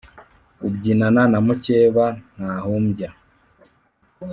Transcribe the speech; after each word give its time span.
Ubyinana 0.67 1.21
na 1.31 1.39
mucyeba 1.45 2.05
ntahumbya. 2.35 3.09